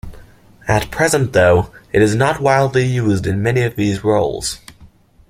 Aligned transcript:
At 0.67 0.89
present 0.89 1.33
though, 1.33 1.71
it 1.91 2.01
is 2.01 2.15
not 2.15 2.39
widely 2.41 2.87
used 2.87 3.27
in 3.27 3.45
any 3.45 3.61
of 3.61 3.75
these 3.75 4.03
roles. 4.03 4.59